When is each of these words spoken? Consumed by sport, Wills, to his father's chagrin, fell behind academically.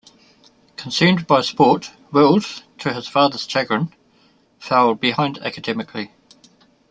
Consumed 0.77 1.27
by 1.27 1.41
sport, 1.41 1.91
Wills, 2.11 2.63
to 2.79 2.91
his 2.91 3.07
father's 3.07 3.47
chagrin, 3.47 3.93
fell 4.57 4.95
behind 4.95 5.37
academically. 5.43 6.09